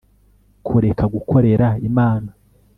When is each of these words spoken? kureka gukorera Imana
kureka 0.67 1.03
gukorera 1.13 1.67
Imana 1.89 2.29